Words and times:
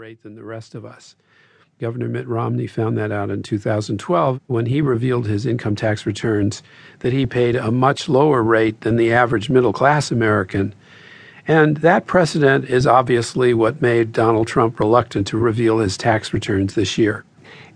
rate 0.00 0.22
than 0.22 0.34
the 0.34 0.42
rest 0.42 0.74
of 0.74 0.86
us. 0.86 1.14
Governor 1.78 2.08
Mitt 2.08 2.26
Romney 2.26 2.66
found 2.66 2.96
that 2.96 3.12
out 3.12 3.28
in 3.28 3.42
2012 3.42 4.40
when 4.46 4.64
he 4.64 4.80
revealed 4.80 5.26
his 5.26 5.44
income 5.44 5.76
tax 5.76 6.06
returns 6.06 6.62
that 7.00 7.12
he 7.12 7.26
paid 7.26 7.54
a 7.54 7.70
much 7.70 8.08
lower 8.08 8.42
rate 8.42 8.80
than 8.80 8.96
the 8.96 9.12
average 9.12 9.50
middle 9.50 9.74
class 9.74 10.10
American. 10.10 10.74
And 11.46 11.76
that 11.78 12.06
precedent 12.06 12.64
is 12.64 12.86
obviously 12.86 13.52
what 13.52 13.82
made 13.82 14.12
Donald 14.12 14.46
Trump 14.46 14.80
reluctant 14.80 15.26
to 15.26 15.36
reveal 15.36 15.80
his 15.80 15.98
tax 15.98 16.32
returns 16.32 16.74
this 16.74 16.96
year. 16.96 17.26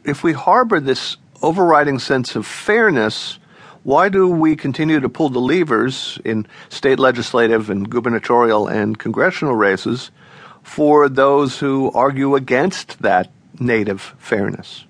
If 0.04 0.22
we 0.22 0.32
harbor 0.32 0.80
this 0.80 1.18
overriding 1.42 1.98
sense 1.98 2.36
of 2.36 2.46
fairness, 2.46 3.38
why 3.82 4.08
do 4.08 4.28
we 4.28 4.56
continue 4.56 4.98
to 5.00 5.10
pull 5.10 5.28
the 5.28 5.40
levers 5.40 6.18
in 6.24 6.46
state 6.70 6.98
legislative 6.98 7.68
and 7.68 7.90
gubernatorial 7.90 8.66
and 8.66 8.98
congressional 8.98 9.54
races 9.54 10.10
for 10.64 11.08
those 11.08 11.60
who 11.60 11.92
argue 11.92 12.34
against 12.34 13.00
that 13.02 13.30
native 13.60 14.00
fairness? 14.18 14.84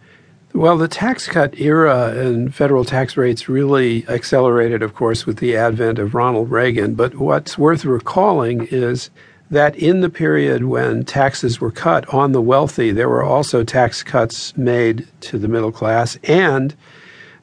Well, 0.55 0.79
the 0.79 0.89
tax 0.89 1.27
cut 1.27 1.59
era 1.59 2.12
and 2.17 2.55
federal 2.55 2.85
tax 2.85 3.17
rates 3.17 3.48
really 3.48 4.09
accelerated, 4.09 4.83
of 4.83 4.95
course, 4.95 5.27
with 5.27 5.39
the 5.39 5.57
advent 5.57 5.98
of 5.98 6.15
Ronald 6.15 6.51
Reagan. 6.51 6.95
But 6.95 7.17
what's 7.17 7.59
worth 7.59 7.84
recalling 7.84 8.69
is 8.71 9.11
that 9.51 9.75
in 9.77 10.01
the 10.01 10.09
period 10.09 10.65
when 10.65 11.05
taxes 11.05 11.61
were 11.61 11.73
cut 11.73 12.09
on 12.15 12.31
the 12.31 12.41
wealthy, 12.41 12.93
there 12.93 13.09
were 13.09 13.25
also 13.25 13.65
tax 13.65 14.05
cuts 14.05 14.56
made 14.56 15.09
to 15.23 15.39
the 15.39 15.48
middle 15.48 15.73
class. 15.73 16.17
And 16.23 16.75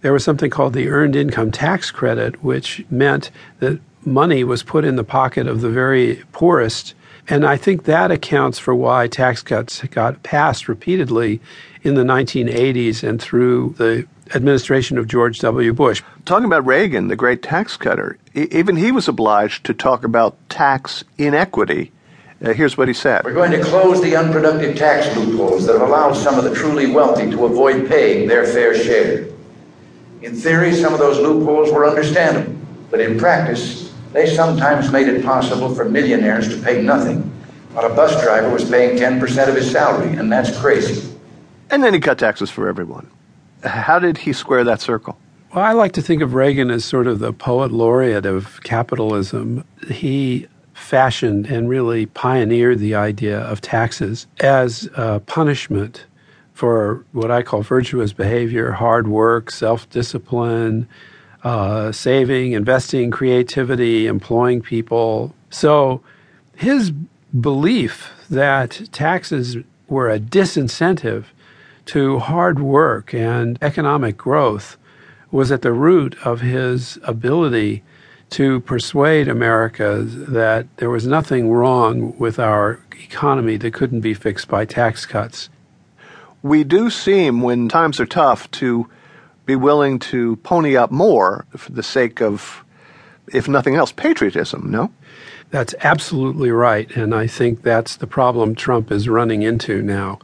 there 0.01 0.13
was 0.13 0.23
something 0.23 0.49
called 0.49 0.73
the 0.73 0.87
Earned 0.87 1.17
Income 1.17 1.51
Tax 1.51 1.91
Credit, 1.91 2.41
which 2.41 2.85
meant 2.89 3.29
that 3.59 3.81
money 4.05 4.45
was 4.45 4.63
put 4.63 4.85
in 4.85 4.95
the 4.95 5.03
pocket 5.03 5.47
of 5.47 5.59
the 5.59 5.69
very 5.69 6.23
poorest 6.31 6.95
and 7.27 7.45
I 7.45 7.57
think 7.57 7.83
that 7.83 8.11
accounts 8.11 8.59
for 8.59 8.75
why 8.75 9.07
tax 9.07 9.41
cuts 9.41 9.81
got 9.83 10.23
passed 10.23 10.67
repeatedly 10.67 11.39
in 11.83 11.95
the 11.95 12.03
1980s 12.03 13.07
and 13.07 13.21
through 13.21 13.75
the 13.77 14.07
administration 14.35 14.97
of 14.97 15.07
George 15.07 15.39
W. 15.39 15.73
Bush. 15.73 16.01
Talking 16.25 16.45
about 16.45 16.65
Reagan, 16.65 17.07
the 17.07 17.15
great 17.15 17.41
tax 17.41 17.77
cutter, 17.77 18.17
even 18.33 18.75
he 18.75 18.91
was 18.91 19.07
obliged 19.07 19.65
to 19.65 19.73
talk 19.73 20.03
about 20.03 20.37
tax 20.49 21.03
inequity. 21.17 21.91
Uh, 22.43 22.53
here's 22.53 22.75
what 22.75 22.87
he 22.87 22.93
said 22.93 23.23
We're 23.23 23.33
going 23.33 23.51
to 23.51 23.63
close 23.63 24.01
the 24.01 24.15
unproductive 24.15 24.75
tax 24.75 25.15
loopholes 25.15 25.67
that 25.67 25.73
have 25.73 25.87
allowed 25.87 26.13
some 26.13 26.39
of 26.39 26.43
the 26.43 26.55
truly 26.55 26.87
wealthy 26.87 27.29
to 27.29 27.45
avoid 27.45 27.87
paying 27.87 28.27
their 28.27 28.45
fair 28.45 28.75
share. 28.75 29.27
In 30.23 30.35
theory, 30.35 30.73
some 30.73 30.93
of 30.93 30.99
those 30.99 31.19
loopholes 31.19 31.71
were 31.71 31.87
understandable, 31.87 32.55
but 32.89 32.99
in 32.99 33.19
practice, 33.19 33.80
they 34.13 34.33
sometimes 34.35 34.91
made 34.91 35.07
it 35.07 35.23
possible 35.23 35.73
for 35.73 35.85
millionaires 35.85 36.49
to 36.49 36.61
pay 36.61 36.81
nothing, 36.81 37.21
while 37.73 37.89
a 37.89 37.95
bus 37.95 38.21
driver 38.21 38.49
was 38.49 38.69
paying 38.69 38.97
10% 38.97 39.47
of 39.47 39.55
his 39.55 39.71
salary, 39.71 40.15
and 40.17 40.31
that's 40.31 40.57
crazy. 40.59 41.09
And 41.69 41.83
then 41.83 41.93
he 41.93 41.99
cut 41.99 42.19
taxes 42.19 42.49
for 42.49 42.67
everyone. 42.67 43.09
How 43.63 43.99
did 43.99 44.17
he 44.17 44.33
square 44.33 44.63
that 44.63 44.81
circle? 44.81 45.17
Well, 45.53 45.63
I 45.63 45.73
like 45.73 45.93
to 45.93 46.01
think 46.01 46.21
of 46.21 46.33
Reagan 46.33 46.69
as 46.71 46.83
sort 46.85 47.07
of 47.07 47.19
the 47.19 47.33
poet 47.33 47.71
laureate 47.71 48.25
of 48.25 48.61
capitalism. 48.63 49.63
He 49.89 50.47
fashioned 50.73 51.45
and 51.45 51.69
really 51.69 52.05
pioneered 52.07 52.79
the 52.79 52.95
idea 52.95 53.39
of 53.39 53.61
taxes 53.61 54.27
as 54.39 54.89
a 54.95 55.19
punishment 55.19 56.05
for 56.53 57.05
what 57.11 57.31
I 57.31 57.41
call 57.43 57.63
virtuous 57.63 58.13
behavior, 58.13 58.71
hard 58.71 59.07
work, 59.07 59.51
self 59.51 59.89
discipline, 59.89 60.87
uh, 61.43 61.91
saving, 61.91 62.53
investing, 62.53 63.11
creativity, 63.11 64.07
employing 64.07 64.61
people. 64.61 65.33
So 65.49 66.01
his 66.55 66.91
belief 67.39 68.11
that 68.29 68.81
taxes 68.91 69.57
were 69.87 70.09
a 70.09 70.19
disincentive 70.19 71.25
to 71.85 72.19
hard 72.19 72.59
work 72.59 73.13
and 73.13 73.57
economic 73.61 74.17
growth 74.17 74.77
was 75.31 75.51
at 75.51 75.61
the 75.61 75.73
root 75.73 76.15
of 76.23 76.41
his 76.41 76.99
ability 77.03 77.83
to 78.29 78.61
persuade 78.61 79.27
America 79.27 80.01
that 80.01 80.65
there 80.77 80.89
was 80.89 81.05
nothing 81.05 81.51
wrong 81.51 82.17
with 82.17 82.39
our 82.39 82.79
economy 83.03 83.57
that 83.57 83.73
couldn't 83.73 84.01
be 84.01 84.13
fixed 84.13 84.47
by 84.47 84.63
tax 84.63 85.05
cuts. 85.05 85.49
We 86.41 86.63
do 86.63 86.89
seem, 86.89 87.41
when 87.41 87.67
times 87.69 87.99
are 87.99 88.05
tough, 88.05 88.49
to 88.51 88.89
be 89.45 89.55
willing 89.55 89.99
to 89.99 90.35
pony 90.37 90.75
up 90.75 90.91
more 90.91 91.45
for 91.55 91.71
the 91.71 91.83
sake 91.83 92.21
of, 92.21 92.63
if 93.33 93.47
nothing 93.47 93.75
else, 93.75 93.91
patriotism, 93.91 94.69
no? 94.69 94.91
That's 95.49 95.75
absolutely 95.81 96.51
right. 96.51 96.89
And 96.95 97.13
I 97.13 97.27
think 97.27 97.61
that's 97.61 97.97
the 97.97 98.07
problem 98.07 98.55
Trump 98.55 98.91
is 98.91 99.09
running 99.09 99.41
into 99.41 99.81
now. 99.81 100.19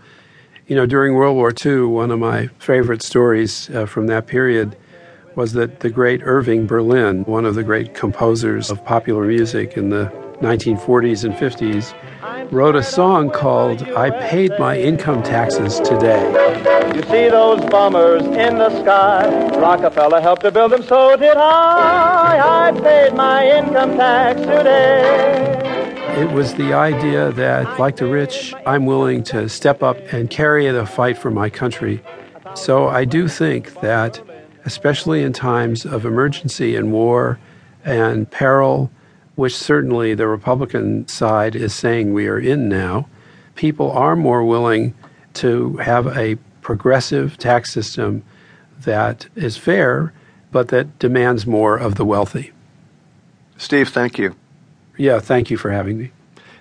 You 0.67 0.75
know, 0.75 0.85
during 0.85 1.13
World 1.13 1.35
War 1.35 1.53
II, 1.65 1.83
one 1.83 2.11
of 2.11 2.19
my 2.19 2.47
favorite 2.59 3.01
stories 3.01 3.69
uh, 3.69 3.85
from 3.85 4.07
that 4.07 4.27
period 4.27 4.77
was 5.35 5.53
that 5.53 5.81
the 5.81 5.89
great 5.89 6.21
Irving 6.23 6.65
Berlin, 6.65 7.23
one 7.25 7.45
of 7.45 7.55
the 7.55 7.63
great 7.63 7.93
composers 7.93 8.71
of 8.71 8.83
popular 8.83 9.25
music 9.25 9.77
in 9.77 9.89
the 9.89 10.11
1940s 10.41 11.23
and 11.23 11.33
50s, 11.33 12.51
wrote 12.51 12.75
a 12.75 12.83
song 12.83 13.29
called 13.29 13.81
I 13.83 14.11
Paid 14.29 14.51
My 14.59 14.79
Income 14.79 15.23
Taxes 15.23 15.79
Today. 15.79 16.23
You 16.95 17.01
see 17.03 17.29
those 17.29 17.59
bombers 17.69 18.23
in 18.23 18.57
the 18.57 18.69
sky? 18.81 19.57
Rockefeller 19.57 20.21
helped 20.21 20.43
to 20.43 20.51
build 20.51 20.71
them, 20.71 20.83
so 20.83 21.15
did 21.17 21.37
I. 21.37 22.67
I 22.67 22.71
paid 22.79 23.13
my 23.15 23.47
income 23.47 23.97
tax 23.97 24.39
today. 24.41 26.21
It 26.21 26.31
was 26.31 26.55
the 26.55 26.73
idea 26.73 27.31
that, 27.33 27.79
like 27.79 27.97
the 27.97 28.07
rich, 28.07 28.53
I'm 28.65 28.85
willing 28.85 29.23
to 29.25 29.47
step 29.49 29.83
up 29.83 29.97
and 30.11 30.29
carry 30.29 30.67
the 30.69 30.85
fight 30.85 31.17
for 31.17 31.31
my 31.31 31.49
country. 31.49 32.03
So 32.55 32.87
I 32.87 33.05
do 33.05 33.27
think 33.27 33.79
that, 33.81 34.19
especially 34.65 35.21
in 35.21 35.33
times 35.33 35.85
of 35.85 36.05
emergency 36.05 36.75
and 36.75 36.91
war 36.91 37.39
and 37.85 38.29
peril, 38.29 38.91
which 39.37 39.55
certainly 39.55 40.15
the 40.15 40.27
Republican 40.27 41.07
side 41.07 41.55
is 41.55 41.73
saying 41.73 42.11
we 42.11 42.27
are 42.27 42.39
in 42.39 42.67
now, 42.67 43.07
people 43.53 43.91
are 43.91 44.15
more 44.15 44.43
willing 44.43 44.95
to 45.35 45.77
have 45.77 46.07
a 46.17 46.35
progressive 46.61 47.37
tax 47.37 47.71
system 47.71 48.23
that 48.81 49.27
is 49.35 49.55
fair, 49.55 50.11
but 50.51 50.69
that 50.69 50.97
demands 50.97 51.45
more 51.45 51.77
of 51.77 51.95
the 51.95 52.03
wealthy. 52.03 52.51
Steve, 53.57 53.89
thank 53.89 54.17
you. 54.17 54.35
Yeah, 54.97 55.19
thank 55.19 55.51
you 55.51 55.57
for 55.57 55.69
having 55.69 55.99
me. 55.99 56.11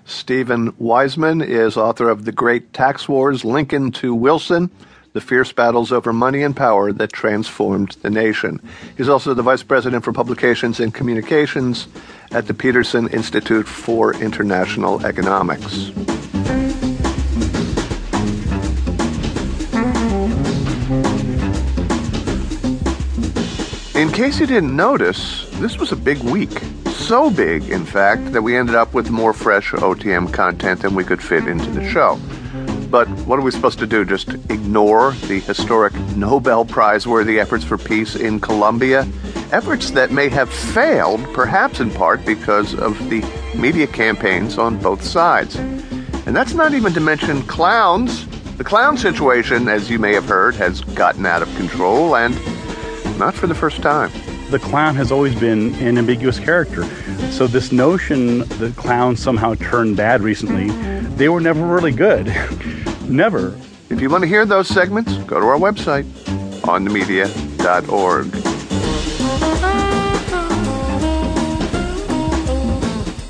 Steven 0.04 0.72
Weisman 0.72 1.44
is 1.44 1.78
author 1.78 2.10
of 2.10 2.26
The 2.26 2.32
Great 2.32 2.74
Tax 2.74 3.08
Wars 3.08 3.42
Lincoln 3.42 3.90
to 3.92 4.14
Wilson 4.14 4.70
the 5.16 5.20
fierce 5.22 5.50
battles 5.50 5.92
over 5.92 6.12
money 6.12 6.42
and 6.42 6.54
power 6.54 6.92
that 6.92 7.10
transformed 7.10 7.92
the 8.02 8.10
nation. 8.10 8.60
He's 8.98 9.08
also 9.08 9.32
the 9.32 9.42
Vice 9.42 9.62
President 9.62 10.04
for 10.04 10.12
Publications 10.12 10.78
and 10.78 10.92
Communications 10.92 11.88
at 12.36 12.46
the 12.46 12.52
Peterson 12.52 13.08
Institute 13.08 13.66
for 13.66 14.14
International 14.16 15.06
Economics. 15.06 15.88
In 23.94 24.12
case 24.12 24.38
you 24.38 24.46
didn't 24.46 24.76
notice, 24.76 25.48
this 25.52 25.78
was 25.78 25.92
a 25.92 25.96
big 25.96 26.18
week. 26.24 26.60
So 26.88 27.30
big, 27.30 27.70
in 27.70 27.86
fact, 27.86 28.34
that 28.34 28.42
we 28.42 28.54
ended 28.54 28.74
up 28.74 28.92
with 28.92 29.08
more 29.08 29.32
fresh 29.32 29.72
OTM 29.72 30.30
content 30.34 30.82
than 30.82 30.94
we 30.94 31.04
could 31.04 31.22
fit 31.22 31.48
into 31.48 31.70
the 31.70 31.88
show. 31.88 32.20
But 32.90 33.08
what 33.26 33.38
are 33.38 33.42
we 33.42 33.50
supposed 33.50 33.78
to 33.80 33.86
do? 33.86 34.04
Just 34.04 34.28
ignore 34.48 35.12
the 35.26 35.40
historic 35.40 35.92
Nobel 36.16 36.64
Prize 36.64 37.06
worthy 37.06 37.40
efforts 37.40 37.64
for 37.64 37.76
peace 37.76 38.14
in 38.14 38.38
Colombia? 38.40 39.06
Efforts 39.50 39.90
that 39.90 40.12
may 40.12 40.28
have 40.28 40.48
failed, 40.50 41.22
perhaps 41.34 41.80
in 41.80 41.90
part 41.90 42.24
because 42.24 42.74
of 42.74 42.96
the 43.10 43.22
media 43.56 43.86
campaigns 43.86 44.56
on 44.56 44.78
both 44.78 45.02
sides. 45.02 45.56
And 46.26 46.34
that's 46.34 46.54
not 46.54 46.74
even 46.74 46.92
to 46.94 47.00
mention 47.00 47.42
clowns. 47.42 48.26
The 48.56 48.64
clown 48.64 48.96
situation, 48.96 49.68
as 49.68 49.90
you 49.90 49.98
may 49.98 50.14
have 50.14 50.26
heard, 50.26 50.54
has 50.54 50.80
gotten 50.80 51.26
out 51.26 51.42
of 51.42 51.54
control, 51.56 52.16
and 52.16 52.34
not 53.18 53.34
for 53.34 53.46
the 53.46 53.54
first 53.54 53.82
time. 53.82 54.10
The 54.50 54.58
clown 54.60 54.94
has 54.94 55.10
always 55.10 55.34
been 55.34 55.74
an 55.74 55.98
ambiguous 55.98 56.38
character. 56.38 56.84
So, 57.30 57.46
this 57.46 57.72
notion 57.72 58.38
that 58.38 58.74
clowns 58.76 59.20
somehow 59.20 59.54
turned 59.54 59.96
bad 59.96 60.22
recently, 60.22 60.70
they 61.16 61.28
were 61.28 61.40
never 61.40 61.66
really 61.66 61.92
good. 61.92 62.28
never. 63.08 63.58
If 63.90 64.00
you 64.00 64.10
want 64.10 64.22
to 64.22 64.28
hear 64.28 64.44
those 64.44 64.68
segments, 64.68 65.16
go 65.24 65.40
to 65.40 65.46
our 65.46 65.58
website, 65.58 66.04
onthemedia.org. 66.62 68.32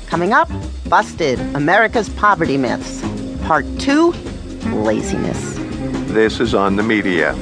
Coming 0.07 0.33
up, 0.33 0.49
Busted 0.89 1.39
America's 1.55 2.09
Poverty 2.09 2.57
Myths. 2.57 3.01
Part 3.45 3.65
2 3.79 4.11
Laziness. 4.71 5.55
This 6.11 6.39
is 6.39 6.55
On 6.55 6.75
the 6.75 6.83
Media. 6.83 7.33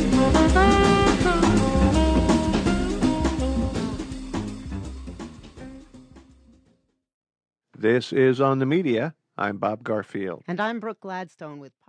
This 7.78 8.12
is 8.12 8.42
On 8.42 8.60
the 8.60 8.66
Media. 8.66 9.14
I'm 9.38 9.58
Bob 9.58 9.84
Garfield. 9.84 10.44
And 10.48 10.60
I'm 10.60 10.80
Brooke 10.80 11.02
Gladstone 11.02 11.60
with 11.60 11.80